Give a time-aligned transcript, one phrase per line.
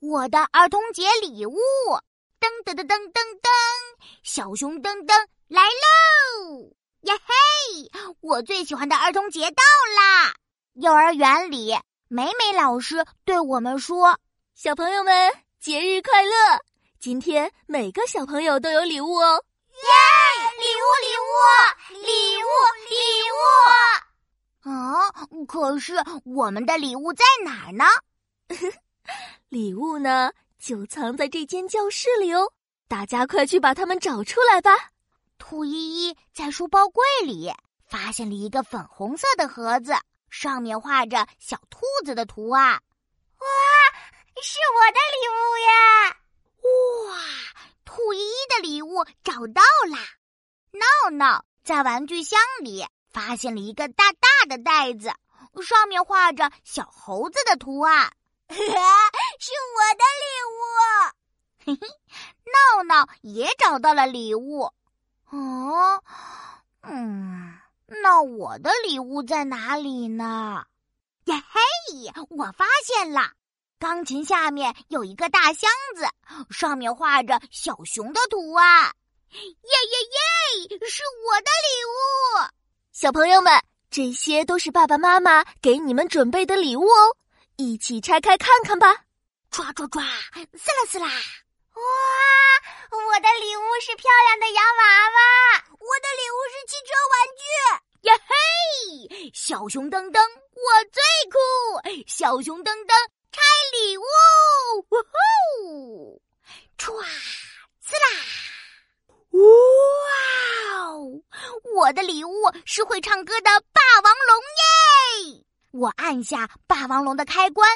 [0.00, 1.58] 我的儿童节礼物，
[2.38, 3.50] 噔噔噔噔噔噔，
[4.22, 6.72] 小熊噔噔来喽！
[7.00, 7.90] 呀嘿，
[8.20, 9.62] 我最喜欢的儿童节到
[9.96, 10.34] 啦！
[10.74, 11.76] 幼儿园里，
[12.06, 14.20] 美美老师对我们说
[14.54, 16.30] ：“小朋友们，节日快乐！
[17.00, 19.44] 今天每个小朋友都有礼物哦！”
[19.74, 19.82] 耶！
[20.60, 22.48] 礼物，礼物，礼物，
[22.88, 24.70] 礼物！
[24.70, 25.10] 啊，
[25.48, 27.84] 可是我们的礼物在哪儿呢？
[29.48, 32.52] 礼物呢，就藏在这间教室里哦！
[32.86, 34.70] 大家快去把它们找出来吧。
[35.38, 37.52] 兔依依在书包柜里
[37.86, 39.94] 发现了一个粉红色的盒子，
[40.30, 42.72] 上面画着小兔子的图案。
[42.72, 43.46] 哇，
[44.42, 46.16] 是我的礼物呀！
[47.08, 47.18] 哇，
[47.84, 49.98] 兔依依的礼物找到啦！
[50.72, 55.12] 闹闹在玩具箱里发现了一个大大的袋子，
[55.62, 58.12] 上面画着小猴子的图案。
[59.38, 60.58] 是我的礼物，
[61.64, 61.86] 嘿嘿，
[62.46, 64.72] 闹闹也找到了礼物。
[65.30, 66.02] 哦，
[66.82, 70.64] 嗯，那我的礼物在哪里呢？
[71.24, 73.32] 呀嘿，我发现了，
[73.78, 76.08] 钢琴下面有一个大箱子，
[76.50, 78.92] 上面画着小熊的图案。
[79.30, 82.48] 耶耶耶，是我的礼物！
[82.92, 87.14] 小朋友们，这些都是爸爸妈妈给你们准备的礼物哦。
[87.60, 88.86] 一起拆开看看吧！
[89.50, 90.00] 抓抓抓，
[90.54, 91.06] 撕啦撕啦！
[91.06, 91.82] 哇，
[92.96, 97.42] 我的礼物是漂亮的洋娃娃，我的礼物是汽车玩具。
[98.08, 100.20] 呀嘿，小熊噔噔，
[100.54, 101.36] 我最酷！
[102.06, 102.94] 小熊噔噔
[103.32, 103.42] 拆
[103.72, 104.04] 礼物，
[104.90, 106.22] 呜呼！
[106.78, 107.04] 唰，
[107.80, 108.06] 撕啦！
[109.32, 109.40] 哇
[110.78, 111.10] 哦，
[111.74, 112.30] 我的礼物
[112.64, 114.62] 是会唱歌的霸王龙耶！
[115.78, 117.70] 我按下霸王龙的开关，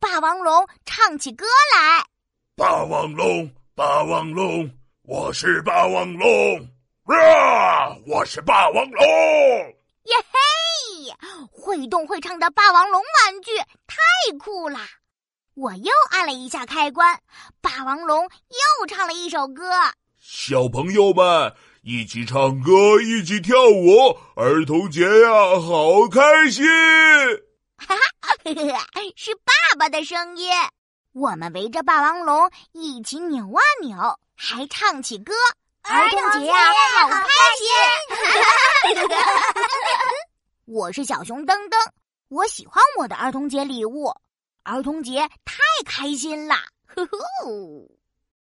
[0.00, 2.04] 霸王龙唱起歌来。
[2.56, 4.68] 霸王龙，霸王龙，
[5.02, 6.28] 我是霸王龙，
[7.04, 7.94] 啊！
[8.08, 9.04] 我是霸王龙。
[9.06, 11.14] 耶嘿！
[11.48, 13.96] 会动会唱的霸王龙玩具太
[14.36, 14.80] 酷了！
[15.54, 17.20] 我又按了一下开关，
[17.60, 19.70] 霸王龙又唱了一首歌。
[20.18, 26.64] 小朋友们一起唱歌，一起跳舞，儿童节呀，好开心！
[27.76, 28.34] 哈哈，
[29.16, 30.50] 是爸爸的声音。
[31.12, 33.96] 我们围着霸王龙一起扭啊扭，
[34.34, 35.32] 还唱起歌。
[35.82, 36.56] 儿童节呀，
[37.02, 37.68] 好开心！
[40.64, 41.76] 我是小熊噔噔，
[42.28, 44.14] 我喜欢我的儿童节礼物。
[44.62, 46.64] 儿童节太开心啦！
[46.94, 47.04] 呼
[47.44, 47.98] 呼。